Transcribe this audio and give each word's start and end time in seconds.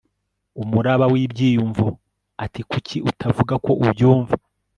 umuraba 0.61 1.05
w'ibyiyumvo. 1.13 1.87
ati 2.43 2.61
kuki 2.69 2.97
utavuga 3.09 3.53
ko 3.65 3.71
ubyumva 3.83 4.35